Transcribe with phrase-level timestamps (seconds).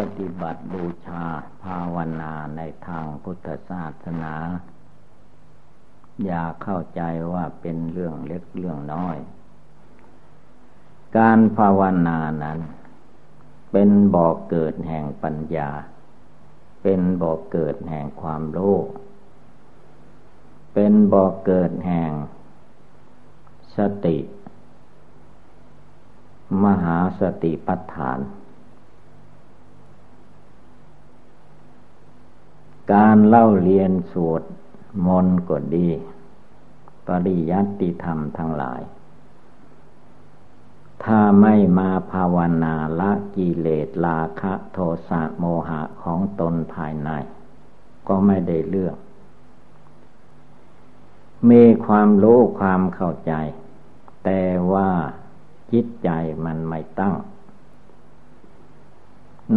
[0.00, 1.24] ปฏิบัติบูชา
[1.62, 4.34] ภาวนาในทางพุทธศาสนา
[6.24, 9.16] อย่าเข้าใจว่าเป็นเรื่องเล็กเรื่องน้อย
[11.16, 12.58] การภาวนานั้น
[13.72, 15.70] เป็นบ่อกเกิดแห่งปัญญา
[16.82, 18.76] เป็นบ่อกเกิดแห่งความรู้
[20.74, 22.12] เป็นบ่อกเกิดแห่ง
[23.76, 24.18] สติ
[26.64, 28.20] มหาสติปัฏฐาน
[32.92, 34.42] การเล่าเรียนสวด
[35.06, 35.88] มนต์ก็ดี
[37.06, 38.80] ปริยัติธรรมทั้งหลาย
[41.04, 47.10] ถ้าไม่มาภาวนาละกิเลสราคะโทสะโมหะของตนภายใน
[48.08, 48.96] ก็ไม่ได้เลือก
[51.50, 53.32] มีความรู้ความเข้าใจ
[54.24, 54.90] แต่ว่า
[55.72, 56.10] จิตใจ
[56.44, 57.14] มันไม่ตั้ง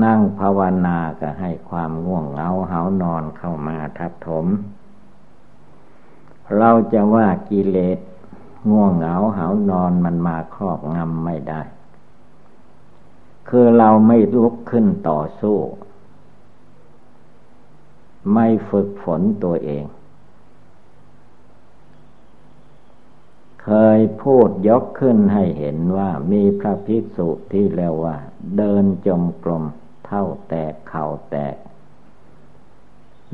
[0.03, 4.45] นั่งภาวนาก็ให้ความง่วงเหงาเหานอนเข้ามาทับถม
[6.57, 7.99] เราจะว่ากิเลส
[8.71, 11.61] ง่วงเหงาเหานอนมันมาครอบงำไม่ได้
[13.49, 15.57] คือเราไม่ลุกขึ้นต่อสู้
[18.33, 19.85] ไม่ฝึกฝนตัวเอง
[23.63, 28.15] เคยพูดยกขึ้นให้เห็นว่ามีพระภิกษุที่เรียกว่า
[28.57, 29.63] เดินจมกลม
[30.13, 31.55] เท้าแตกเข่าแตก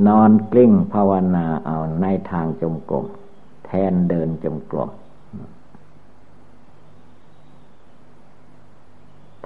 [0.08, 3.06] นอนกลิ้งภาวนาเอาในทางจมกลม
[3.66, 4.90] แทนเดินจมกลม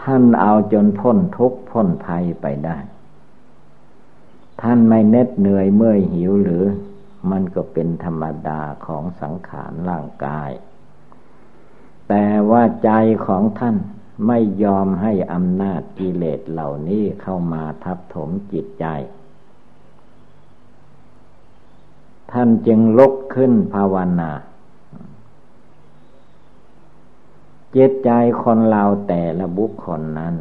[0.02, 2.78] ท่านเอาจนพ้นทุกพ้นภัยไปได้
[4.62, 6.66] ท่านไม่เน็ดเหนื่อยเมื่อยหิวหรือ
[7.32, 10.52] มันก็เป็นธรรมดาของสังขารร่างกาย
[12.08, 12.92] แต่ว่าใจ
[13.28, 13.78] ของท่าน
[14.28, 18.86] ไม่ยอมให้อำนาจกิเลสเหล่านี้เข้ามาทับถมจิตใจ
[22.32, 24.32] ท่านจึงลุกขึ้นภาวนา
[27.76, 28.12] จิตใจ
[28.44, 30.36] คนเราแต่ละบุคคลนั้น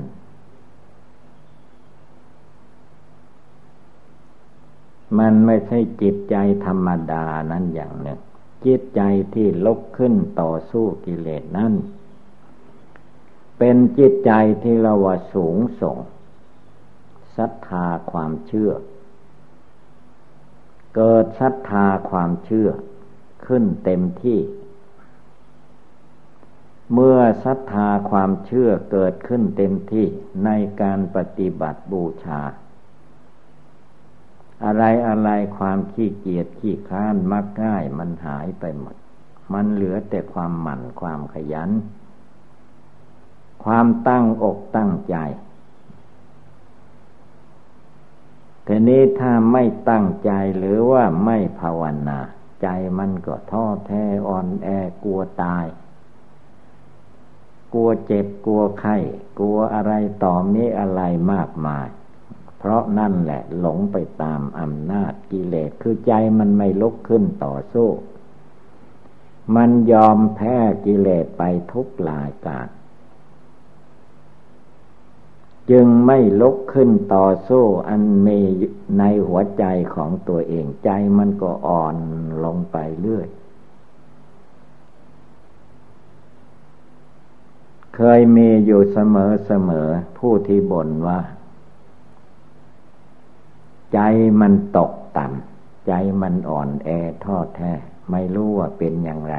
[5.19, 8.19] มันไม่ใช่จิตใจธรรมดานั้นอย่างหนึ่ง
[8.67, 9.01] จิตใจ
[9.35, 11.73] ที่ลุกขึ้นต่อสู้กิเลสนั้น
[13.65, 15.99] เป็นจิตใจที่เราว่าสูงส่ง
[17.37, 18.73] ศรัทธาความเชื่อ
[20.97, 22.69] เกิดศรัทธาความเชื่อ
[23.47, 24.41] ขึ้นเต็มที่
[26.95, 30.07] เมื่อศรัทธาความเชื่อเกิดขึ้นเต็มที่
[30.45, 30.51] ใน
[30.83, 32.41] การปฏิบัติบูชา
[34.65, 35.29] อะไรอะไร
[35.59, 38.97] ความขี้เกียจขี้ค้านมักง่ายมันหายไปหมด
[39.53, 41.73] มันเหลือแต่ความหมั่นความขยัน
[43.65, 45.17] ความตั้งอกตั้งใจ
[48.65, 52.19] แต่นี้ถ้าไม่ตั้งใจหรือว่าไม่ภาวนา
[52.63, 52.69] ใจ
[52.99, 54.69] มันก็ท้อแท้อ่อนแอ
[55.05, 55.67] กลัวตาย
[57.73, 58.97] กลัวเจ็บกลัวไข้
[59.39, 59.93] กลัวอะไร
[60.25, 61.03] ต่อมีอะไร
[61.33, 61.89] มากมาย
[62.59, 67.89] เพราะนั่นแหละหลงไปตามอำนาจกิเลสคือใจมันไม่ลุกขึ้นต่อสู้
[69.57, 70.57] มันยอมแพ้
[70.87, 72.69] กิเลสไปทุกหลายกาล
[75.71, 78.41] จึงไม่ลุกขึ้นต่อสู้อันมี
[78.99, 79.65] ในหัวใจ
[79.95, 81.97] ของตัวเองใจมันก็อ่อน
[82.45, 83.29] ลงไปเรื่อย
[87.97, 91.21] เคยมีอยู่เสมอเสมอผู้ที่บ่นว่า
[93.95, 94.01] ใจ
[94.41, 96.89] มันตกต่ำใจมันอ่อนแอ
[97.25, 97.73] ทอดแท้
[98.11, 99.37] ไม่รู้ว่าเป็นอย่างไร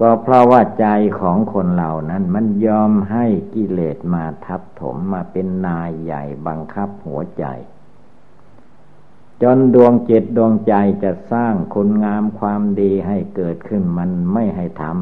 [0.00, 0.86] ก็เพราะว่าใจ
[1.20, 7.44] ของคนเหล่านั้น มันยอมให้กิเลสมาทับถมมาเป็นนายใหญ่บังคับหัวใจ
[9.42, 14.94] จนดวงจิตดวงใจจะสร้างคุณงามความดีให้เกิดขึ้นมันไม่ให้ทำ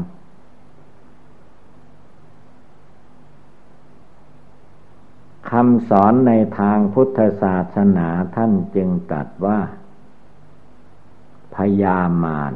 [5.49, 9.59] คำสอนในทางพุทธศาสนาท่านจึงตรัสว่า
[11.55, 12.53] พยามาร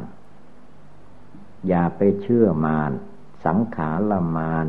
[1.68, 2.92] อย่าไปเชื่อมาร
[3.44, 4.66] สังขารมาร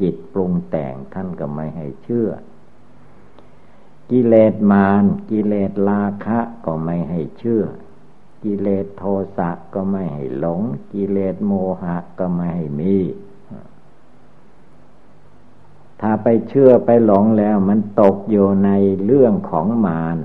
[0.00, 2.28] จิตปรุงแต่งท่านก็ไม่ให้เชื่อ
[4.10, 7.62] กิเลสมารกิเลสราคะก็ไม่ให้เชื่อ
[8.44, 9.04] กิเลสโท
[9.36, 10.60] สะก็ไม่ให้หลง
[10.92, 11.52] กิเลสโม
[11.82, 12.96] หะก็ไม่ให้มี
[16.00, 18.70] ถ้าไปเชื่อไปหลงแล้วมันตกอยู่ใน
[19.04, 20.16] เรื่องของมาร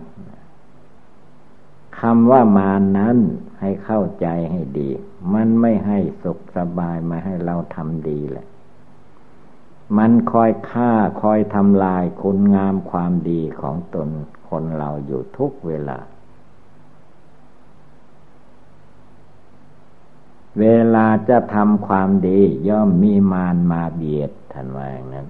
[2.00, 3.18] คำว่ามารนั้น
[3.60, 4.90] ให้เข้าใจให้ดี
[5.34, 8.48] มันไม่ให้สุขสบายมาให้เราทำดีแหละ
[9.98, 10.92] มันคอยฆ่า
[11.22, 14.10] คอยทำลายคุณงามความดีของตน
[14.50, 16.00] คนเราอยู่ทุกเวลา
[20.60, 20.66] เว
[20.96, 22.40] ลาจะทำความดี
[22.70, 25.28] ย่อมมีมารมาเบียดท่านว่าอย่างนั้น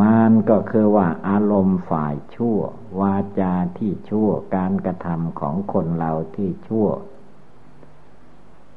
[0.00, 2.58] มารก็คือว่าอารมณ์ฝ่ายชั่ว
[3.00, 6.88] วาจาที่ชั่วการกระทำของคนเราที่ชั่ว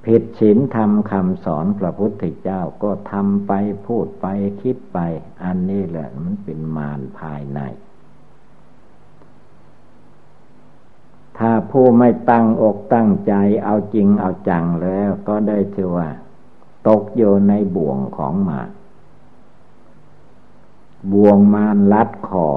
[0.05, 3.51] ผิดศีลธรรมคำสอนพระพุทธเจ้าก็ทำไป
[3.85, 4.25] พูดไป
[4.61, 4.99] คิดไป
[5.43, 7.59] อันนี้แหละมันเป็นมารภายใน
[11.37, 13.33] ถ้าผู้ไม่ตั้งอกตั้งใจ
[13.63, 16.09] เอาจริงเอาจังแล้วก็ได้ชื่อว่า
[16.87, 18.69] ตกอยู่ในบ่วงของมาร
[21.13, 22.47] บ่วงมารลัดคอ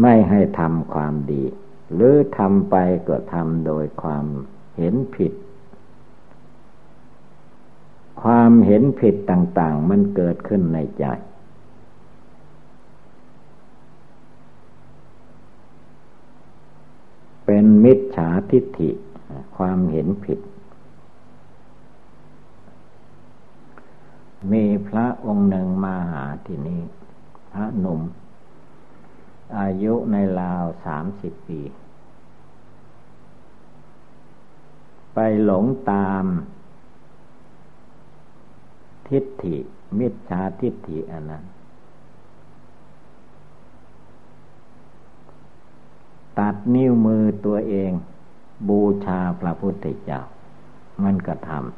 [0.00, 1.44] ไม่ให้ทำความดี
[1.94, 2.76] หรือทำไป
[3.08, 4.26] ก็ทำโดยความ
[4.78, 5.32] เห็นผิด
[8.22, 11.04] ความเห็นผิดต่าง ๆ มันเกิดขึ้นในใจ
[17.44, 18.90] เป็นมิจฉาทิฏฐิ
[19.56, 20.38] ความเห็นผิด
[24.52, 26.80] มีพระองค์หนึ่งมาหาที่นี้
[27.52, 28.00] พระหนุ่ม
[29.58, 31.60] อายุในราวสามสิบปี
[35.14, 36.24] ไปหลงตาม
[39.08, 39.56] ทิฏฐิ
[39.98, 41.44] มิจฉาทิฏฐิอันนั้น
[46.38, 47.92] ตัดนิ้วมือตัวเอง
[48.68, 50.20] บูชาพระพุทธเจ้า
[51.02, 51.72] มันก็ทำ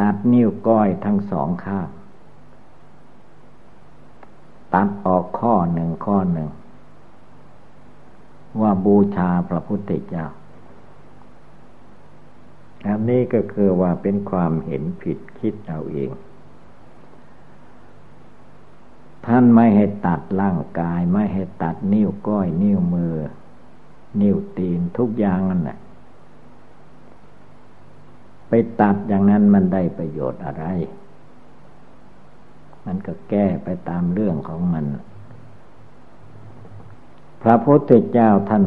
[0.00, 1.88] ตัดนิ้วก้อยทั้งสองข้าง
[4.74, 6.48] ตัดออกข้อหนึ่งข้อหนึ่ง
[8.60, 10.24] ว่าบูชาพระพุทธเจ้า
[12.86, 16.10] อันนี้ก็คือว่าเป็นความเห็นผิดคิดเอาเอง
[19.26, 23.14] ท่านไม่ให้ตัดร่างกาย ไม่ให้ตัดนิ้วก้อย นิ้วมือ
[24.20, 25.78] นิ้วตีนทุกอย่างนั่นแหละ
[28.48, 30.64] ไปตัดอย่างนั้นมันได้ประโยชน์อะไร
[32.86, 34.86] มันก็แก้ไปตามเรื่องของมัน
[37.42, 38.64] พระพุทธเจ้าท่าน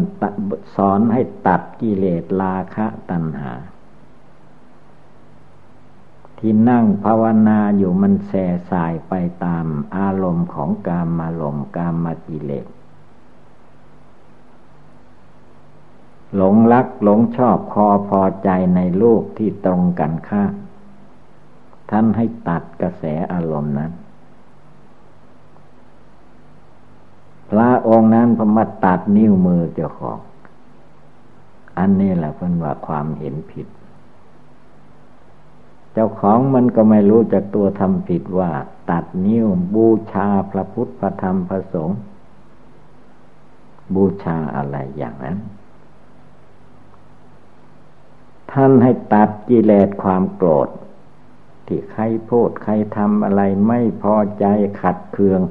[0.75, 3.53] สอนให้ตัดกิเลสราคะตัณหา
[6.39, 9.13] ที่นั่งภาวนาอยู่มันแส่สายไป
[9.45, 12.67] ตามอารมณ์ของกามมาลมกามมากิเลส
[16.35, 20.53] หลงรักหลงชอบคอพอใจในลูกที่ตรงกันข้าม
[21.91, 23.91] ท่านให้ตัดกระแสอารมณ์นั้น
[27.51, 30.19] พระองค์นั้นพมาตัดนิ้วมือเจ้าของ
[31.77, 33.67] อันนี้แหละเป็นว่าความเห็นผิด
[35.99, 38.51] เจ้าของมันก็ไม่รู้จากตัวทำผิดว่า
[38.89, 41.97] ตัดนิ้วบูชาพระพุทธพระธรรมพระสงฆ์
[43.95, 45.37] บูชาอะไรอย่างนั้น
[48.51, 50.69] ท่านให้ตัดกิเลสความโกรธ
[51.67, 54.45] ที่ใครพูดใครทำอะไรไม่พอใจ
[54.81, 55.41] ขัดเคือง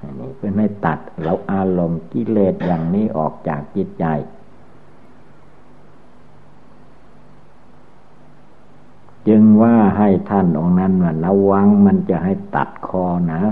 [0.00, 4.06] อันนี้เพื่อให้ตัดเราอารมณ์กิเลสอย่างนี้ออกจากจิตใจ
[9.28, 13.42] จึงว่าให้ท่านองค์นั้นว่าระวังมันจะให้ตัดคอนะ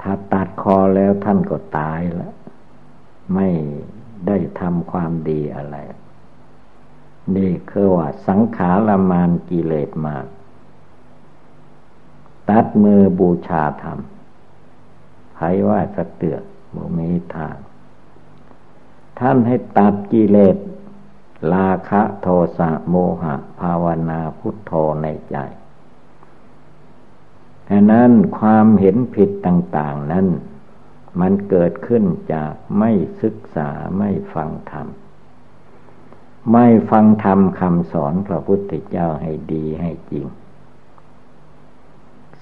[0.00, 2.34] ถ้าตัดคอแล้วท่านก็ตายแล้ว
[3.34, 3.48] ไม่
[4.26, 5.76] ได้ทำความดีอะไร
[7.36, 10.26] นี่คือว่าสังขารมานกิเลสมาก
[12.50, 13.98] ตัดมือบูชาธรรม
[15.36, 16.42] ใครว่าสะเตือก
[16.74, 17.56] บ่มีทาง
[19.18, 20.56] ท่านให้ตัดกิเลส
[21.52, 22.26] ลาคะโท
[22.58, 25.36] สะโมหะ ภาวนาพุทโธในใจ
[27.68, 30.26] ดังนั้นความเห็นผิดต่าง ๆ นั้น
[31.20, 32.90] มันเกิดขึ้นจากไม่
[33.22, 34.86] ศึกษาไม่ฟังธรรม
[36.52, 40.26] ไม่ฟังธรรมคำสอนพระพุทธเจ้าให้ดีให้จริง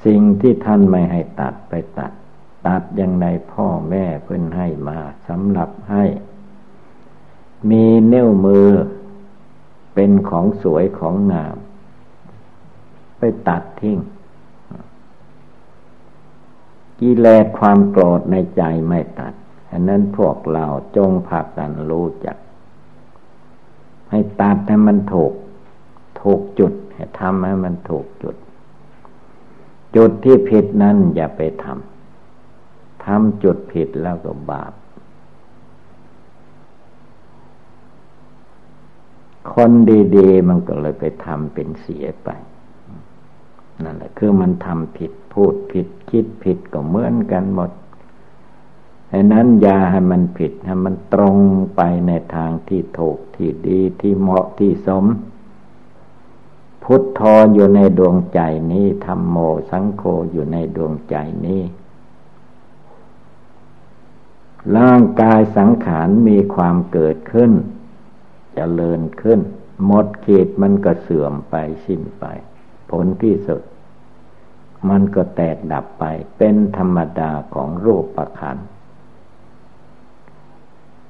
[0.04, 2.12] สิ่งที่ท่านไม่ให้ตัดไปตัด
[2.66, 4.98] ตัดอย่างไรพ่อแม่เพื่อนให้มา
[5.28, 6.04] สำหรับให้
[7.70, 8.68] มีนิ้วมือ
[9.94, 11.56] เป็นของสวยของงาม
[13.18, 13.98] ไปตัดทิ้ง
[17.00, 19.34] กิเลสความโกรธในใจไม่ตัด
[19.70, 22.36] อันนั้นพวกเราจงพักกันรู้จัก
[24.10, 25.32] ให้ตัดให้มันถูก
[26.20, 28.36] ถูกจุด ให้ทำให้มันถูกจุด
[29.96, 34.72] จุดที่ผิดนั้นอย่าไปทำทำจุดผิดแล้วก็บาป
[39.52, 39.70] คน
[40.16, 42.28] ดีๆ มันก็เลยไปทำเป็นเสียไป
[43.84, 47.70] นั่นแหละ คือมันทำผิดพูดผิดคิดผิดก็เหมือนกันหมด
[49.12, 51.36] ดังนั้นอย่าให้มันผิดให้มันตรง
[51.76, 55.04] ไปในทางที่ถูกที่ดีที่เหมาะที่สม
[56.82, 58.40] พุทธออยู่ในดวงใจ
[58.72, 59.36] นี้ธรรมโม
[59.70, 61.62] สังโฆอยู่ในดวงใจนี้
[64.76, 67.52] ร่างกายสังขารมีความเกิดขึ้น
[68.56, 69.40] เจริญขึ้น
[69.86, 71.54] หมดเขตมันก็เสื่อมไป
[71.86, 72.24] สิ้นไป
[72.90, 73.62] ผลที่สุด
[74.88, 76.04] มันก็แตกดับไป
[76.38, 78.58] เป็นธรรมดาของรูปประคัน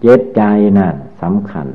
[0.01, 0.43] เจตใจ
[0.79, 1.69] นั่นสำคัญ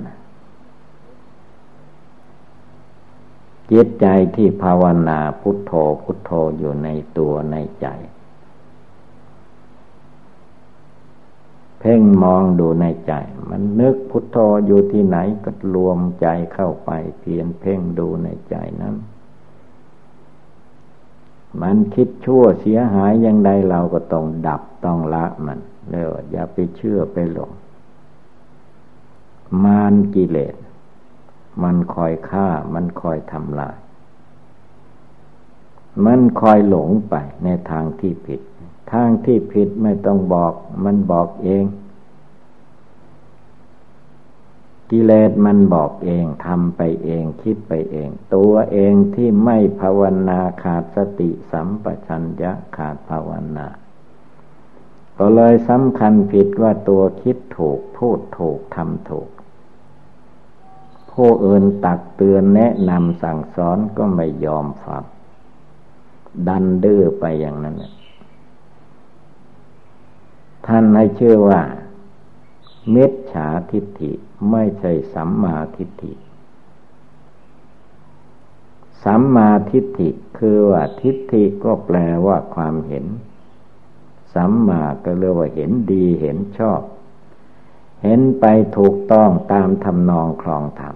[3.72, 7.88] จิตใจที่ภาวนาพุทโธพุทโธอยู่ในตัวในใจ
[11.84, 13.14] เพ่งมองดูในใจ
[13.50, 18.96] มันนึกพุทโธอยู่ที่ไหนก็รวมใจเข้าไปเพียนเพ่งดูในใจนั้น
[21.62, 25.60] มันคิดชั่วเสียหายยังใดเราก็ต้องดับต้องละมัน
[25.92, 27.52] แล้วอย่าไปเชื่อไปหลง
[29.64, 30.56] มานกิเลส
[31.64, 33.78] มันคอยฆ่า มันคอยทำลาย
[36.06, 38.42] มันคอยหลงไปในทางที่ผิด
[38.92, 40.54] ทางที่ผิดไม่ต้องบอก
[40.86, 41.66] มันบอกเอง
[44.92, 53.68] กิเลสมันบอกเองทำไปเองคิดไปเอง ตัวเองที่ไม่ภาวนาขาดสติสัมปชัญญะขาดภาวนา
[55.18, 59.30] ก็เลยสำคัญผิดว่าตัวคิดถูกพูดถูกทำถูก
[61.12, 65.04] ผู้อื่นตักเตือนแนะนำสั่งสอนก็ไม่ยอมฟัง
[66.48, 67.76] ดันดื้อไปอย่างนั้น
[70.68, 71.62] ท่านให้ชื่อว่า
[72.92, 74.12] เมตฉาทิฏฐิ
[74.52, 76.14] ไม่ใช่สัมมาทิฏฐิ
[79.04, 83.06] สัมมาทิฏฐิคือว่าทิฏฐิก็แปลว่าความเห็น
[84.34, 86.82] สัมมาก็เรียกว่าเห็นดีเห็นชอบ
[88.04, 88.46] เห็นไป
[88.78, 90.96] ถูกต้องตามทำนองคลองธรรม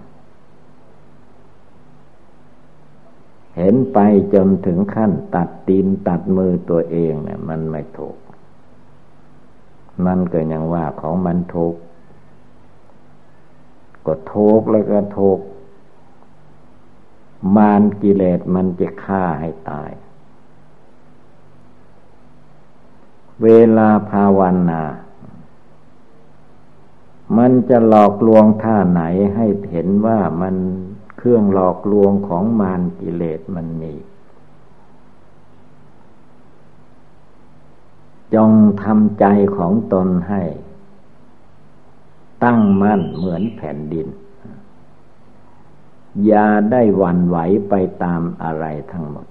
[3.56, 3.98] เห็นไป
[4.34, 8.16] จนถึงขั้นตัดตีนตัดมือตัวเองเนี่ยมันไม่ถูก
[10.04, 11.74] มันก็ยังว่าของมันถูก
[14.06, 15.38] ก็ถูกแล้วก็ถูก
[17.56, 19.90] มารกิเลสมันจะฆ่าให้ตาย
[23.42, 24.82] เวลาภาวนา
[27.38, 29.02] มันจะหลอกลวงท่าไหน
[29.34, 30.54] ให้เห็นว่ามัน
[31.16, 33.92] เครื่องหลอกลวงของมารกิเลสมันมี
[38.34, 38.50] จง
[38.82, 39.24] ทำใจ
[39.56, 40.42] ของตนให้
[42.44, 44.06] ตั้งมั่นเหมือนแผ่นดิน
[46.26, 47.36] อย่าได้หวั่นไหว
[47.68, 49.26] ไปตามอะไรทั้งหมด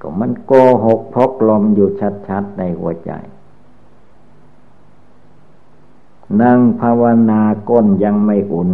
[0.00, 0.52] ก็มันโก
[0.84, 1.88] หกพกลมอยู่
[2.28, 3.12] ชัดๆในหัวใจ
[6.42, 8.70] นั่งภาวนาก้นยังไม่อุ่น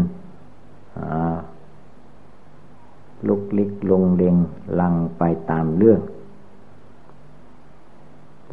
[3.26, 4.36] ลุกลิกลงเลง
[4.80, 6.00] ลังไปตามเรื่อง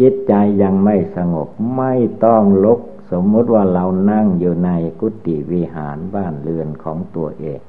[0.01, 1.93] จิตใจยังไม่สงบไม่
[2.25, 2.79] ต้องลุก
[3.11, 7.61] สมมติว่าเรานั่งอยู่ในกุฏิวิหารบ้านเรือนของตัวเอง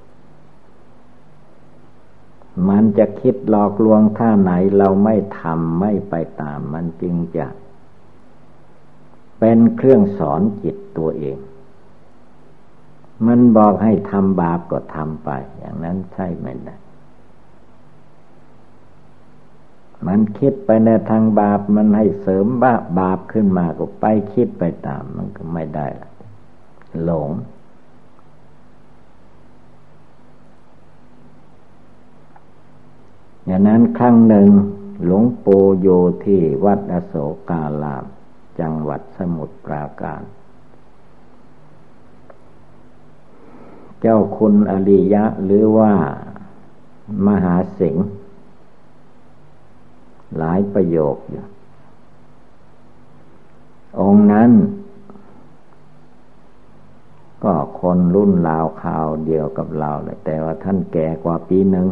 [2.68, 7.46] มันจะคิดหลอกลวงท่าไหนเราไม่ทำไม่ไปตาม มันจึงจะ
[9.38, 11.38] เป็นเครื่องสอนจิตตัวเอง
[13.26, 16.78] มันบอกให้ทำบาปก็ทำไป อย่างนั้นใช่ไหมนะ
[20.06, 26.10] มันคิดไปในทางบาปมันให้เสริมบาปบาปขึ้นมาก็ไปคิดไปตาม มันก็ไม่ได้ละ
[27.04, 27.30] หลง
[33.46, 34.48] อย่างนั้นครั้งหนึ่ง
[35.04, 35.88] หลวงปู่โย
[36.24, 37.14] ที่วัดอโศ
[37.50, 38.04] กาลาม
[38.60, 40.22] จังหวัดสมุทรปราการ
[44.00, 45.92] เจ้าคุณอริยะหรือว่า
[47.26, 48.06] มหาสิงห์
[50.38, 51.44] หลายประโยคอยู่
[54.00, 54.50] องค์นั้น
[57.44, 61.86] ก็คนรุ่นราวข่าวเดียวกับเราเลยแต่ว่าท่านแก่กว่าปีหนึ่ง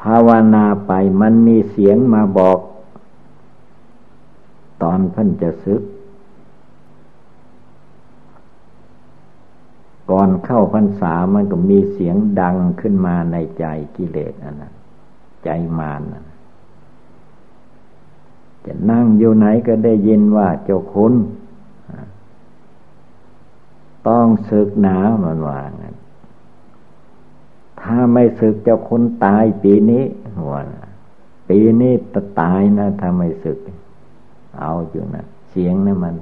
[0.00, 2.58] ภาวนาไปมันมีเสียงมาบอก
[4.82, 5.82] ตอนเพิ่นจะซึก
[10.10, 13.64] ก่อนเข้าพรรษามันก็มีเสียงดังขึ้นมาในใจ
[13.96, 14.74] กิเลสอันนั้น
[15.44, 16.14] ใจมารน
[18.64, 21.14] จะนั่งอยู่ไหนก็ได้ยินว่าเจ้าคุณ
[24.08, 25.96] ต้องศึกหนามันว่างั้น
[27.80, 30.04] ถ้าไม่ศึกเจะคนตายปีนี้
[30.52, 30.62] ว่า
[31.48, 33.58] ปีนี้จะตายนะถ้าไม่ศึก
[34.58, 36.14] เอาอยู่นะเสียงนะมัน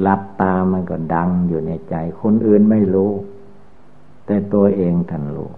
[0.00, 3.12] หลับตามันก็ดังอยู่ในใจ คนอื่นไม่รู้
[4.26, 5.50] แต่ตัวเองท่านรู้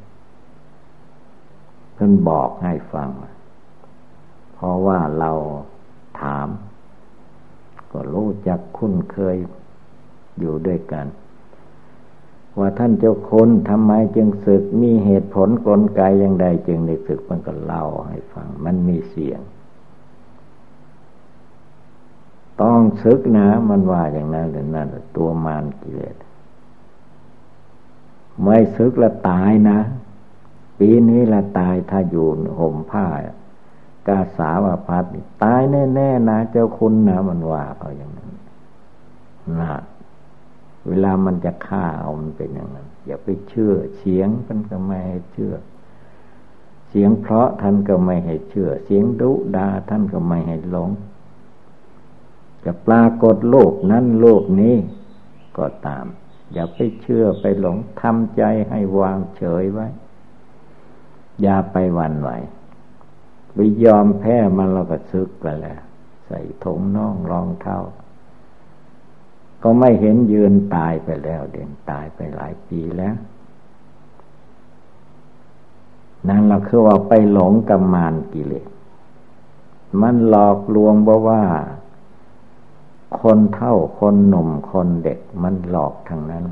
[1.94, 3.10] เพิ่นบอกให้ฟัง
[4.54, 5.32] เพราะว่าเรา
[6.20, 6.48] ถาม
[7.92, 9.36] ก็รู้จักคุ้นเคย
[10.38, 11.06] อยู่ด้วยกัน
[12.58, 19.40] ว่าท่านเจ้าคนทำไมจึงศึก มีเหตุผลกลไกอย่างใดจึงได้ศึกมันก็เล่าให้ฟัง มันมีเสียง
[22.88, 26.16] องซึกนะ มันว่าอย่างนั้นหรือนั่นตัวมารกิเลส
[28.42, 29.78] ไม่ซึกละตายนะ
[30.78, 32.26] ปีนี้ละตายถ้าอยู่
[32.58, 33.06] ห่มผ้า
[34.08, 35.04] กาสาวพัด
[35.44, 38.30] ตายแน่ๆนะเจ้าคุณนะ มันว่าเขาอย่างนั้น
[39.60, 39.80] นะ
[40.86, 45.54] เวลามันจะฆ่าเอามันเป็นอย่างนั้น อย่าไปเชื่อ เสียงมันก็ไม่ให้เชื่อ
[46.88, 50.90] เสียงเพราะท่านก็ไม่ให้เชื่อ เสียงดุดาท่านก็ไม่ให้หลง
[52.70, 54.76] จะปรากฏโลกนั้นโลกนี้
[55.58, 56.06] ก็ตาม
[56.52, 59.86] อย่าไปเชื่อไปหลงทำใจให้วางเฉยไว้
[61.42, 62.30] อย่าไปวันไหว
[63.52, 65.80] ไปยอมแพ้มันเราก็ซึกไปแล้ว
[66.26, 67.78] ใส่ถุงน่องรองเท้า
[69.62, 73.16] ก็ไม่เห็นยืนตายไปแล้ว เด่นตายไปหลายปีแล้ว
[76.28, 78.66] นั่นเราคือว่าไปหลงกับมารกิเลส
[80.00, 81.42] มันหลอกลวงบอกว่า
[83.20, 86.44] คนเท่าคนหนุ่มคนเด็กมันหลอกทางนั้น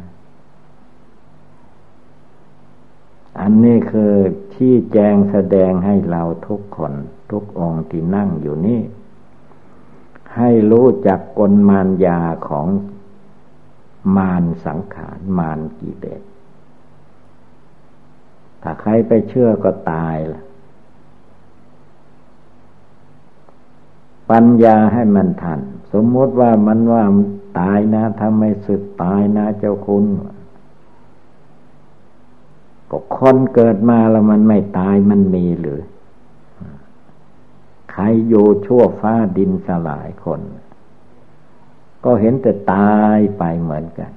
[3.40, 4.12] อันนี้คือ
[4.54, 6.92] ที่แจงแสดงให้เราทุกคน
[7.30, 8.80] ทุกองค์ที่นั่งอยู่นี่
[10.36, 12.66] ให้รู้จักกลมารยาของ
[14.16, 16.22] มารสังขารมารกิเลส
[18.62, 20.42] ถ้าใครไปเชื่อก็ตายละ
[24.30, 25.60] ปัญญาให้มันทัน
[25.92, 27.04] สมมติว่ามันว่า
[27.58, 30.04] ตายนะถ้าไม่สึกตายนะเจ้าคุณ
[32.90, 35.80] ก็คนเกิดมาแล้วมันไม่ตายมันมีหรือ
[37.92, 40.40] ใครอยู่ชั่วฟ้าดินสลายคน
[42.04, 44.12] ก็เห็นแต่ตายไปเหมือนกัน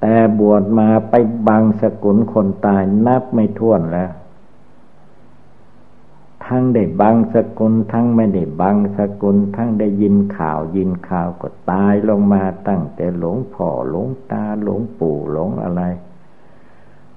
[0.00, 1.14] แต่บวชมาไป
[1.48, 4.10] บังสกุลคนตายนับไม่ถ้วนแล้ว
[6.46, 15.82] ทั้งได้บังสกุล ทั้งไม่ได้บังสกุล ทั้งได้ยินข่าวยินข่าวก็ตายลงมาตั้งแต่หลงพ่อหลงตาหลงปู่หลงอะไร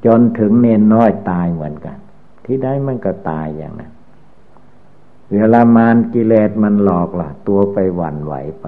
[0.05, 1.97] จนถึงเนนน้อยตายเหมือนกัน
[2.45, 3.91] ที่ได้มันก็ตายอย่างนั้น
[5.33, 8.67] เวลามารกิเลสมันหลอกล่ะ ตัวไปหวั่นไหวไป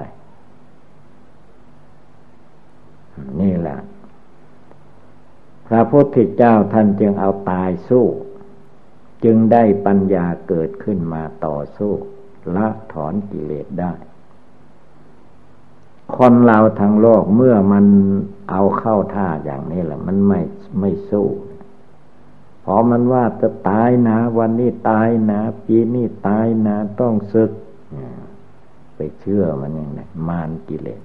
[3.41, 3.79] นี่แหละ
[5.67, 8.05] พระพุทธเจ้าท่านจึงเอาตายสู้
[9.23, 11.93] จึงได้ปัญญาเกิดขึ้นมาต่อสู้
[12.55, 13.93] ละถอนกิเลสได้
[16.15, 17.85] คนเราทั้งโลกเมื่อมัน
[18.49, 20.39] เอาเข้าท่าอย่างนี้แหละ มันไม่
[20.79, 21.27] ไม่สู้
[22.63, 27.51] พอมันว่าจะตายนะ วันนี้ตายนะปีนี้ตายนะ ต้องศึก
[28.95, 31.01] ไปเชื่อมันอย่างไรมารกิเลส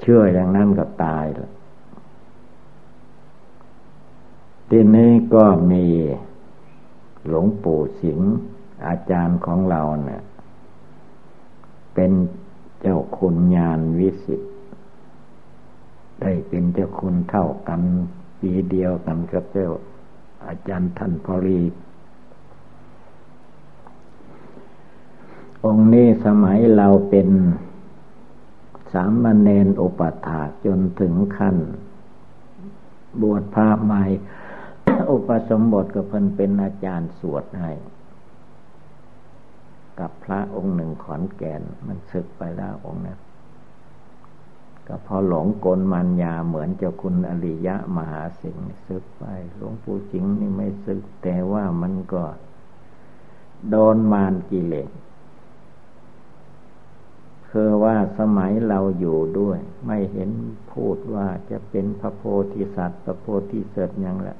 [0.00, 1.52] เชื่ออย่างนั้นก็ตายแล้ว
[4.70, 5.84] ทีนี้ก็มี
[7.26, 8.30] หลวงปู่สิงห์
[8.86, 10.22] อาจารย์ของเราเนะี่ย
[11.94, 12.12] เป็น
[12.80, 14.40] เจ้าคุณญาณวิสิต
[16.20, 17.82] ได้เป็นเจ้าคุณเท่ากัน
[18.40, 19.70] ปีเดียวกันกับเจ้า
[20.46, 21.60] อาจารย์ท่านพอรี
[25.64, 27.28] องค์นี้สมัยเราเป็น
[28.92, 31.56] สามเณรอุปถาจนถึงขั้น
[33.20, 34.02] บวชพระใหม่
[35.10, 37.72] อุปสมบทก็เพิ่นเป็นอาจารย์สวดให้
[40.00, 43.18] กับพระองค์หนึ่งขอนแก่น มันศึกไปแล้วองค์นั้น
[44.86, 49.24] ก็พอหลงกลมันยาเหมือนเจ้าคุณอริยะมหาสิงห์ศึกไป
[49.56, 52.24] หลวงปู่จิงนี่ไม่ศึก แต่ว่ามันก็
[53.70, 54.90] โดนมารกิเลส
[57.50, 60.30] คือว่าสมัยเราอยู่ด้วย ไม่เห็น
[60.72, 64.36] พูดว่าจะเป็นพระโพธิสัตว์พระโพธิเสดยังละ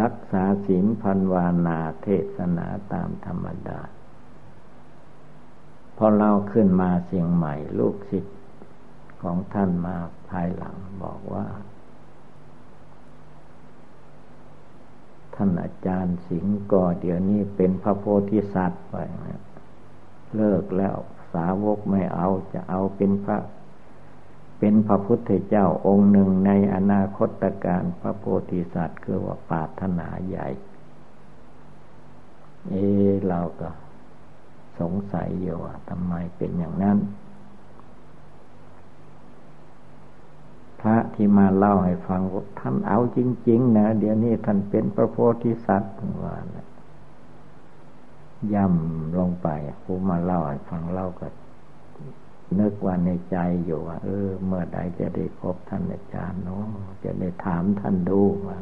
[0.00, 3.80] รักษาศีลพันวานาเทศนาตามธรรมดา
[5.96, 8.38] พอเราขึ้นมาเสียงใหม่ลูกศิษย์
[9.22, 9.96] ของท่านมา
[10.30, 11.46] ภายหลังบอกว่า
[15.34, 19.42] ท่านอาจารย์สิงห์ก็เดี๋ยวนี้เป็นพระโพธิสัตว์ไปนะ
[20.36, 20.96] เลิกแล้ว
[21.32, 23.38] สาวกไม่เอาจะเอาเป็นพระ
[24.64, 30.48] เป็นพระพุทธเจ้าองค์หนึ่งในอนาคตการพระโพธิสัตว์คือว่าปาถนาใหญ่
[32.70, 32.74] เอ
[33.28, 33.68] เราก็
[34.80, 36.98] สงสัยอยู่ว่าทำไมเป็นอย่างนั้น
[40.80, 42.20] พระที่มาเล่าให้ฟัง
[42.60, 45.94] ท่านเอาจริง ๆ นะ เดี๋ยวนี้ท่านเป็นพระโพธิสัตว์
[46.24, 46.66] ว่านะ
[48.54, 49.48] ย่ำลงไป
[49.82, 51.28] ผู้มาเล่าให้ฟังเล่าก็
[52.60, 56.66] นึกว่าในใจอยู่ว่าเออ เมื่อใดจะได้พบท่านอาจารย์เนาะ
[57.04, 58.58] จะได้ถามท่านดูว่า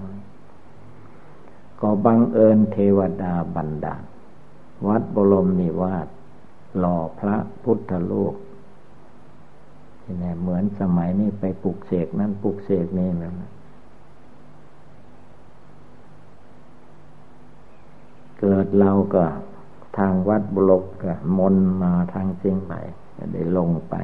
[1.81, 4.03] ก็บังเอิญเทวดาบันดาล
[4.87, 6.09] วัดบรมนิวาส
[6.79, 8.35] หล่อพระพุทธลูก
[10.23, 13.51] นี่เหมือนสมัยนี้ไปปลุกเสกนั่นปลุกเสกนี่แล้วนะ
[18.41, 19.25] เกิดเราก็
[19.99, 22.81] ทางวัดบุรกก็มนมาทางเชียงใหม่
[23.33, 23.95] ได้ลงไป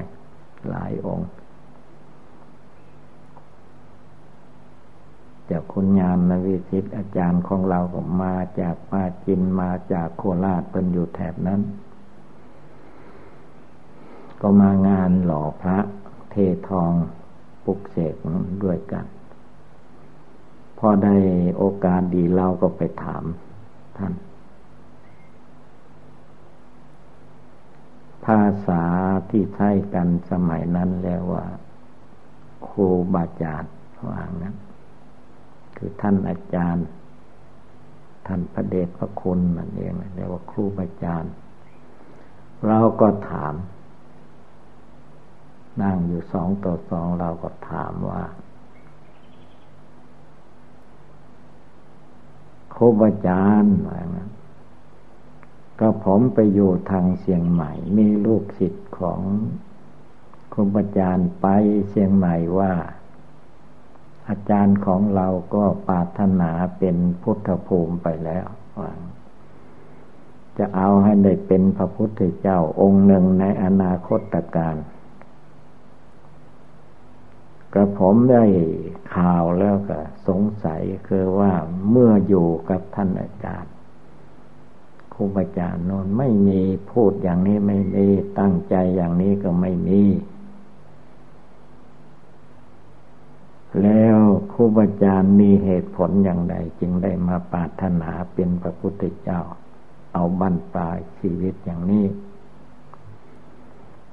[0.68, 1.28] หลายองค์
[5.50, 11.60] จากคุณญาณวิสิตอาจารย์ของเราก็มาจากปาจินมาจากโคราชเป็นอยู่แถบนั้น
[14.40, 15.78] ก็มางานหล่อพระ
[16.30, 16.34] เท
[16.68, 16.92] ทอง
[17.64, 18.14] ปุกเสก
[18.64, 19.06] ด้วยกัน
[20.78, 21.14] พอได้
[21.56, 23.24] โอกาสดีเราก็ไปถาม
[23.96, 24.12] ท่าน
[28.26, 28.84] ภาษา
[29.30, 31.46] ที่ใช้กันสมัยนั้นแล้วว่า
[32.68, 33.72] ครูบาอาจารย์
[34.08, 34.56] ว่างั้น
[35.76, 36.86] คือท่านอาจารย์
[38.26, 41.32] ท่านพระเดชพระคุณนั่นเองเรียกว่าครูบาอาจารย์
[42.66, 43.54] เราก็ถาม
[45.82, 48.22] นั่งอยู่สองต่อสองเราก็ถามว่า
[52.74, 54.30] ครูบาอาจารย์ว่างั้น
[55.80, 59.20] ก็ผมไปอยู่ทางเชียงใหม่ มีลูกศิษย์ของ
[60.52, 61.46] ครูบาอาจารย์ไป
[61.88, 62.72] เชียงใหม่ว่า
[64.28, 68.46] อาจารย์ของเราก็ปรารถนาเป็นพุทธภูมิไปแล้ว
[70.58, 74.76] จะเอาให้ได้เป็นพระพุทธเจ้าองค์หนึ่งในอนาคตการ
[77.72, 78.44] กระผมได้
[79.14, 81.52] ข่าวแล้วก็สงสัยคือว่า
[81.90, 83.75] เมื่ออยู่กับท่านอาจารย์
[85.16, 88.06] ครูบาอาจารย์นอนไม่มีพูดอย่างนี้ไม่มี
[88.38, 90.02] ตั้งใจอย่างนี้ก็ไม่มี
[93.82, 94.18] แล้ว
[94.52, 99.40] ครูบาอาจารย์มีเหตุผลอย่างไรจึงได้มาปรารถนาเป็นพระพุทธเจ้า
[100.12, 102.06] เอาบั้นปลายชีวิตอย่างนี้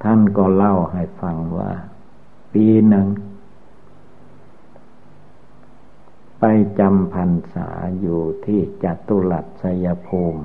[0.04, 1.72] ท่านก็เล่าให้ฟังว่า
[2.54, 3.08] ปีหนึ่ง
[6.46, 10.44] ไปจำพรรษาอยู่ที่จตุรัสสยภูมิ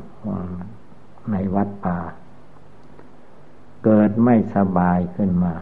[1.30, 1.98] ในวัดป่า
[3.84, 5.54] เกิดไม่สบายขึ้นมา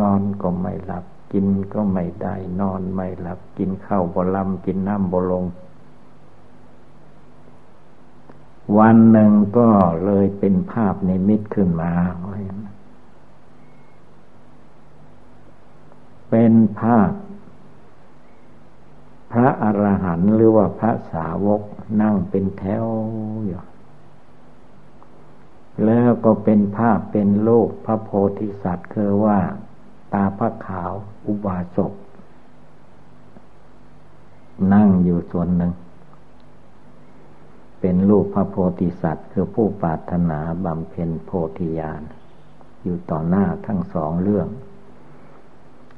[0.00, 5.44] นอนก็ไม่หลับ กินก็ไม่ได้ นอนไม่หลับ กินข้าวบลำกินน้ำบลง
[8.78, 9.68] วันหนึ่งก็
[10.04, 11.92] เลยเป็นภาพในมิตขึ้นมา
[16.30, 17.10] เป็นภาพ
[19.34, 21.62] พระอรหันต์หรือว่าพระสาวก
[22.00, 22.86] นั่งเป็นแถว
[23.46, 23.60] อยู่
[25.84, 29.38] แล้วก็เป็นภาพเป็นโลกพระโพธิสัตว์คือว่า
[30.12, 30.92] ตาพระขาว
[31.26, 31.92] อุบาสก
[34.74, 35.72] นั่งอยู่ส่วนหนึ่ง
[37.80, 42.02] เป็นรูปพระโพธิสัตว์ คือผู้ปรารถนาบำเพ็ญโพธิญาณ
[42.82, 44.48] อยู่ต่อหน้าทั้งสองเรื่อง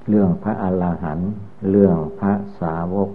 [0.09, 1.31] เรื่องพระอรหันต์
[1.71, 3.11] เรื่องพระสาวก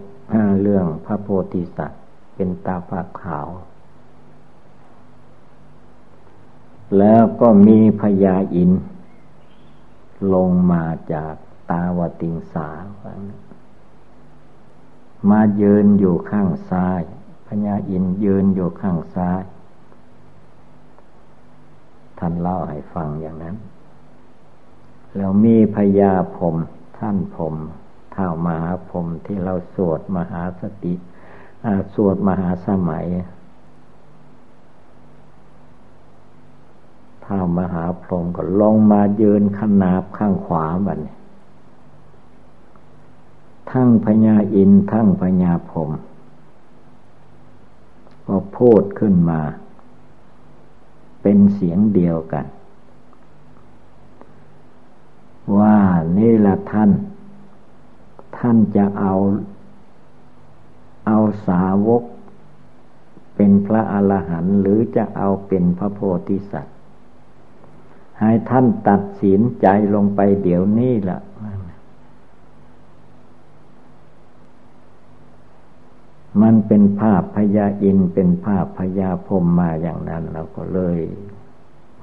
[0.61, 2.01] เรื่องพระโพธิสัตว์
[2.35, 3.49] เป็นตาพระขาว
[6.97, 8.71] แล้วก็มีพญาอิน
[10.33, 11.33] ลงมาจาก
[11.69, 12.69] ตาวติงสา
[15.29, 17.01] มาเยืนอยู่ข้างซ้าย
[17.47, 19.41] พญาอินยืนอยู่ข้างซ้าย
[22.19, 23.55] ท่านเล่าให้ฟังอย่างนั้น
[25.15, 26.55] แล้วมีพญาผม
[26.97, 27.55] ท่านผม
[28.11, 30.93] เท่ามหาผมที่เราสวดมหาสติ
[31.93, 33.05] สวดมหาสมัย
[37.25, 40.99] ท้ามหาพรหมก็ลงมายืนขนาบข้างขวาบัน
[43.71, 45.89] ทั้งพญาอินทั้งพญาพรม
[48.27, 49.41] ก็พูดขึ้นมา
[51.21, 52.45] เป็นเสียงเดียวกัน
[55.57, 55.77] ว่า
[56.17, 56.91] นี่ละท่าน
[58.41, 59.13] ท่านจะเอา
[61.07, 62.03] เอาสาวก
[63.35, 66.77] เป็นพระอรหันต์หรือจะเอาเป็นพระโพธิสัตว์
[68.19, 71.19] ให้ท่านตัดสินใจลงไปเดี๋ยวนี้ละ
[76.41, 80.99] มันเป็นภาพพญาอินเป็นภาพพญาพมมาอย่างนั้นเราก็เลย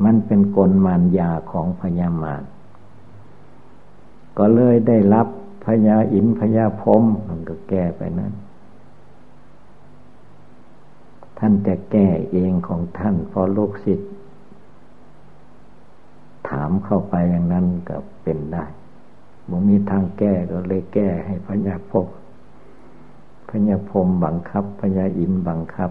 [0.04, 2.44] มันเป็นกลมารยาของพญามาร
[4.38, 5.28] ก็เลยได้รับ
[5.68, 8.32] พญาอินพญาพรมมันก็แก้ไปนั้น
[11.38, 14.10] ท่านจะแก้เองของท่านพอลูกศิษย์
[16.48, 18.64] ถามเข้าไปอย่างนั้นก็เป็นได้
[19.48, 22.06] บ่มีทางแก้ก็เลยแก้ให้พญาพรม
[23.48, 25.90] พญาพรมบังคับพญาอินบังคับ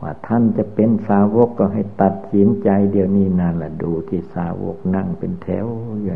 [0.00, 5.66] ว่าท่านจะเป็นสาวกก็ให้ตัดสินใจเดี๋ยวนี้นั่นแหละดูที่สาวกนั่งเป็นแถว
[6.02, 6.14] อยู่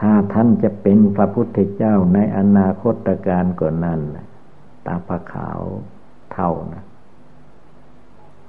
[0.00, 4.00] ถ้าท่านจะเป็นพระพุทธเจ้าในอนาคตการก่อนนั้น
[4.86, 5.60] ตาพระขาว
[6.32, 6.84] เท่านะ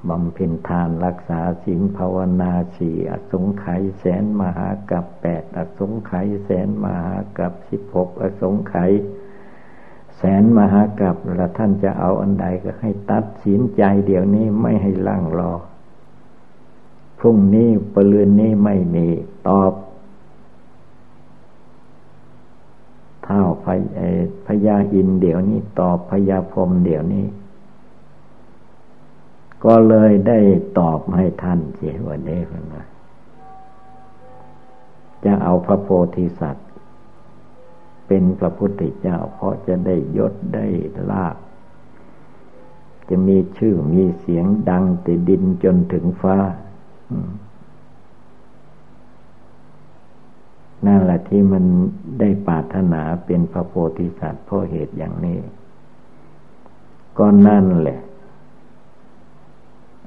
[0.09, 8.91] บำเพ็ญทานรักษาศีลภาวนาสี่อสงไขยแสนมหากับแปดอสงไขยแสนมหากับสิบหกอสงไขย
[10.17, 15.53] แสนมหากับแล้วท่านจะเอาอันใดก็ให้ตัดสินใจเดี๋ยวนี้ไม่ให้ล่างรอ
[17.19, 19.07] พรุ่งนี้ปลืนนี้ไม่มี
[19.47, 19.73] ตอบ
[23.18, 23.41] เท่า
[24.45, 27.25] พญาอินเดี๋ยวนี้ตอบพญาพรมเดี๋ยวนี้
[29.65, 30.39] ก็เลยได้
[30.79, 32.65] ตอบให้ท่านเสียวันนี้เพื่อน
[35.25, 36.67] จะเอาพระโพธิสัตว์
[38.07, 40.65] เป็นพระพุทธเจ้า เพราะจะได้ยศได้
[41.11, 41.35] ลาบ
[43.09, 46.37] จะมีชื่อมีเสียงดังติดินจนถึงฟ้า
[50.85, 51.63] นั่นแหละที่มัน
[52.19, 55.39] ได้ปรารถนาเป็นพระโพธิสัตว์เพราะเหตุอย่างนี้
[57.17, 57.99] ก็นั่นแหละ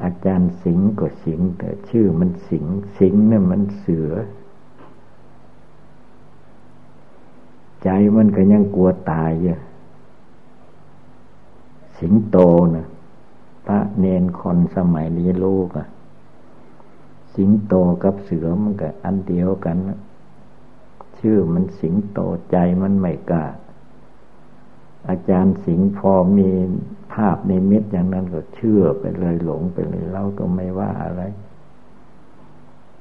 [0.02, 2.64] อาจารย์สิงก็สิงแต่ชื่อมันสิง
[2.98, 4.11] สิงนั่นมันเสือ
[7.82, 9.54] ใจมันก็ยังกลัวตายอยู่
[11.98, 12.38] สิงโต
[12.74, 12.87] นะ
[13.66, 15.87] พระเนนคนสมัยนี้ลูกอะ
[17.35, 19.98] สิงโตกับเสือมันก็อันเดียวกันนะ
[21.22, 23.46] ชื่อมันสิงโตใจมันไม่กล้า
[25.08, 26.50] อาจารย์สิงพอมี
[27.12, 31.22] ภาพในเม็ดอย่างนั้นก็เชื่อไปเลยหลงไปเลยเราก็ไม่ว่าอะไร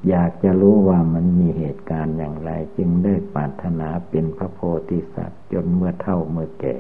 [0.09, 6.75] อยากจะรู้ว่ามันมีเหตุการณ์อย่างไร จึงได้ปรารถนาเป็นพระโพธิสัตว์จนเมื่อเท่าเมื่อแก่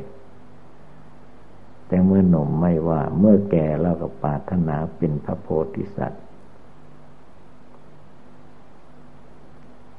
[1.87, 6.23] แต่เมื่อหนุ่มไม่ว่า เมื่อแก่เราก็ปรารถนาเป็นพระโพธิสัตว์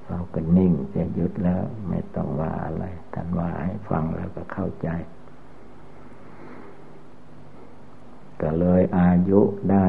[0.06, 4.88] เรา ก็นิ่งจะหยุดแล้ว ไม่ต้องว่าอะไรท่านว่าให้ฟังแล้วก็เข้าใจ
[8.40, 9.88] ก็เลยอายุได้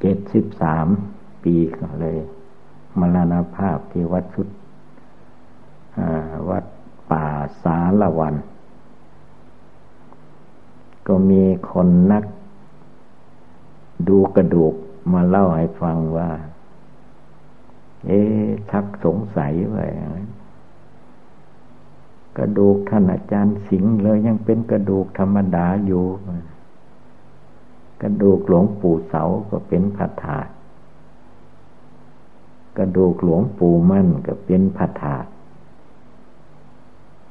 [0.00, 0.86] เจ็ดสิบสาม
[1.44, 2.16] ปีก็เลย
[2.98, 4.48] มรณภาพที่วัดชุด
[6.48, 6.64] วัด
[7.10, 7.26] ป่า
[7.62, 8.34] สาละวัน
[11.06, 12.24] ก็มีคนนัก
[14.08, 14.74] ดูกระดูก
[15.12, 16.30] มาเล่าให้ฟังว่า
[18.06, 18.20] เอ๊
[18.70, 19.86] ชักสงสัยไว้
[22.36, 26.04] กระดูกท่านอาจารย์สิงห์เลยยังเป็นกระดูกธรรมดาอยู่
[28.02, 30.48] กระดูกหลวงปู่เสาก็เป็นพัธาต
[32.78, 35.26] กระดูกหลวงปู่มั่นก็เป็นพัธาต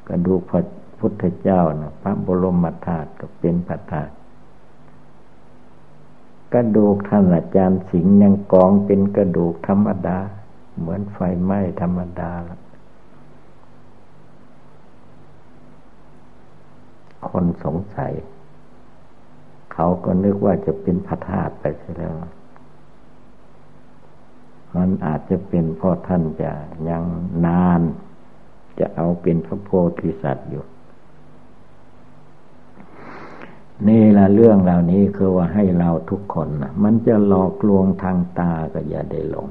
[0.10, 0.62] กระดูกพระ
[1.00, 4.10] พุทธเจ้านะพระบรมธาตุก็เป็นพัธาต
[6.54, 10.20] กระดูกท่านอาจารย์สิงห์ยังกองเป็นกระดูกธรรมดา
[10.80, 12.60] เหมือนไฟไหม้ธรรมดาละ
[17.30, 18.14] คนสงสัย
[19.74, 22.16] เขาก็นึกว่าจะเป็นพระธาตุไปใช่แล้ว
[24.76, 26.52] มันอาจจะเป็นเพราะท่านจะ
[26.90, 27.04] ยัง
[27.46, 27.82] นาน
[28.80, 30.66] จะเอาเป็นพระโพธิสัตว์อยู่
[33.88, 39.48] นี่ละเรื่องเหล่านี้คือว่าให้เราทุกคนนะมันจะหลอกลวงทางตาก็อย่าได้หลง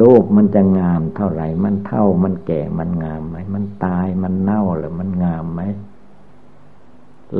[0.00, 5.60] รูปมันจะงามเท่าไหร่ มันเท่ามันแก่มันงามไหม มันตายมันเน่าหรือมันงามไหม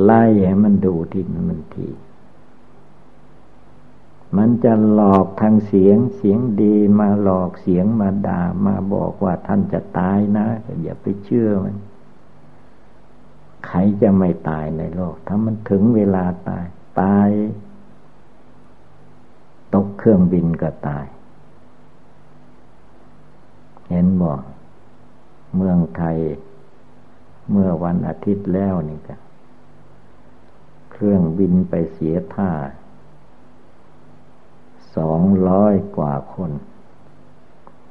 [0.03, 1.89] ไล่ให้มันดูที่มันที
[4.37, 10.47] มันจะหลอกทางเสียงเสียงดีมาหลอกเสียงมาด่ามาบอกว่าท่านจะตายนะ
[10.83, 11.75] อย่าไปเชื่อมัน
[13.65, 16.65] ใครจะไม่ตายในโลก ถ้ามันถึงเวลาตาย
[17.01, 17.29] ตาย
[19.73, 21.05] ตกเครื่องบินก็ตาย
[23.95, 24.41] ห็นบอก
[25.55, 26.17] เมืองไทย
[27.51, 29.19] เมื่อวันอาทิตย์แล้วนี่กัน
[30.91, 32.51] เครื่องบินไปเสียท่า
[34.95, 36.51] สองร้อยกว่าคน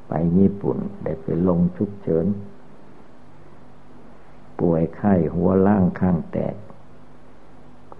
[0.07, 2.25] ไปญี่ปุ่น ได้ไปลงชุกเฉิน
[4.59, 6.55] ป่วยไข้หัวล่างข้างแตก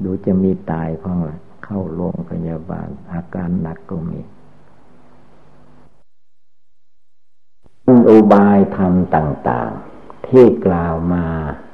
[0.03, 4.19] ดูจะมีตายพ้องละเข้าโรงพยาบาลอาการหนักก็มี
[8.07, 11.25] อุบายธรรมต่าง ๆ ที่กล่าวมา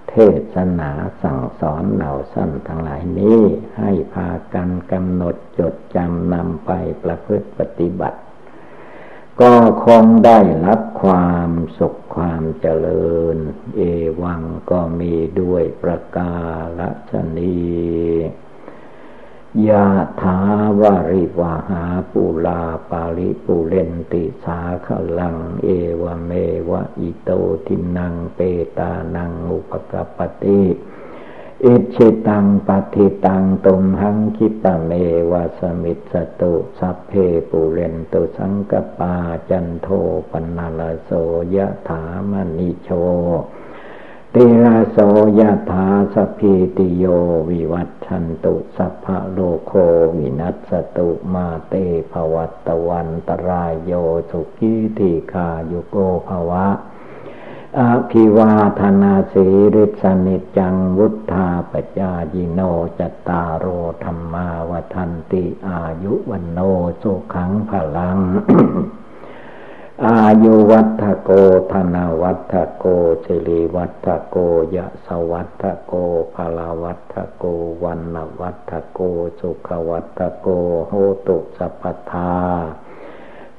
[0.09, 0.15] เท
[0.53, 0.91] ศนา
[1.23, 3.39] สั่งสอนเหล่าสั้นทั้งหลายนี้
[3.79, 6.71] ให้พากันกำหนดจดจำนำไป
[7.03, 8.19] ประพฤติปฏิบัติ
[9.41, 9.53] ก็
[9.85, 13.37] คงได้รับความสุขความเจริญ
[13.75, 13.81] เอ
[14.23, 14.41] วัง
[14.71, 16.35] ก็มีด้วยประกา
[17.09, 17.59] ศนี
[19.67, 19.85] ยะ
[20.21, 20.37] ถา
[20.81, 24.87] วาริวาหาปุลาปาริปุเรนติสาข
[25.19, 25.67] ลัง เอ
[26.01, 26.31] วเม
[26.69, 27.29] วะอิโต
[27.67, 28.39] ทินังเป
[28.77, 30.61] ตานังอุปกปติ
[31.65, 34.91] อิชิตังปฏิตังตุมหังคิตเม
[35.31, 37.11] วะสมิตสตุสัพเพ
[37.49, 39.15] ปุเรนตุสังกปา
[39.49, 39.87] จันโท
[40.31, 41.09] ปนาลโส
[41.55, 42.89] ยะถามณิโช
[44.35, 44.97] ติราโส
[45.39, 45.41] ย
[45.71, 47.05] ถาสพีติโย
[47.49, 49.71] วิวัตชันตุสัพพะโลโค
[50.17, 51.73] วินัสตุมาเต
[52.11, 53.91] ภวัตวันตรายโย
[54.29, 56.67] สุขีติคาโยโกภวะ
[57.79, 62.59] อภิวาธนาสีริสนิจังวุธาปจายิโน
[62.99, 63.65] จตารโร
[64.03, 66.59] ธรรมาวทันติอายุวันโน
[67.01, 68.17] สุขังพลัง
[70.07, 71.31] อายุวัฏโก
[71.71, 72.85] ธนาวัฏโก
[73.25, 74.37] สิริวัฏโก
[74.75, 75.93] ยะสวัฏโก
[76.35, 77.45] ภลาวัฏโก
[77.83, 78.99] วันนวัฏโก
[79.39, 80.47] สุขวัฏโก
[80.87, 80.93] โห
[81.27, 82.33] ตุสัพพทา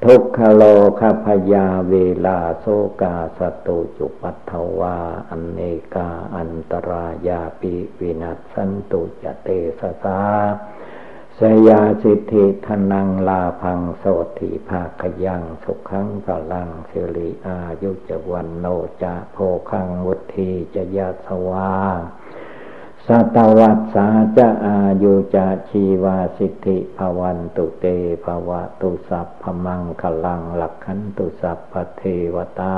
[0.03, 0.63] ทุกขโล
[0.99, 2.65] คพยาเวลาโซ
[3.01, 4.97] กาสตุจุปัตถวา
[5.29, 5.59] อันเน
[5.95, 9.47] กาอันตรายาปิวินัสสันตุจเต
[9.79, 10.19] สสา
[11.39, 14.03] สยาสิทธิทนังลาพังโส
[14.39, 18.65] ติภาคยังสุขังพลังสิริอายุจวันโน
[19.03, 19.37] จะโพ
[19.71, 21.71] คังวุธีจะยาสวา
[23.07, 27.85] สัตวัตสาจะอายุจะชีวาสิทธิภวันตุเต
[28.23, 32.03] ภวะตุสัพพมังคลังหลักขันตุสัพพเท
[32.35, 32.77] วตา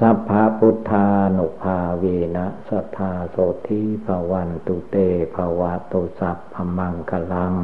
[0.00, 1.06] สัพพะพุทธา
[1.36, 2.04] นุภาเว
[2.36, 3.36] นะสัทธาโส
[3.68, 4.96] ธิภวันตุเต
[5.34, 7.54] ภวะตุสัพพมังคลัง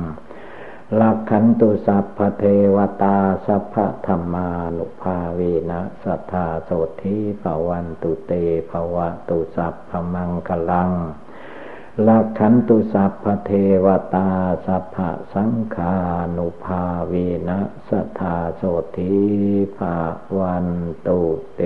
[1.00, 2.44] ลักขันตุสัพพเท
[2.76, 5.40] วตาสัพพธรรมานุภาเว
[5.70, 6.70] นะสัทธาโส
[7.02, 8.32] ธิภวันตุเต
[8.70, 10.90] ภวะตุสัพพมังคลัง
[12.06, 13.50] ละขันตุสัพเท
[13.84, 14.30] วตา
[14.66, 14.96] สัพ
[15.34, 15.94] สังขา
[16.36, 17.12] นุภาเว
[17.48, 18.62] นะสัทาโส
[18.96, 19.14] ธิ
[19.76, 19.96] ภา
[20.38, 20.68] วัน
[21.06, 21.20] ตุ
[21.54, 21.60] เต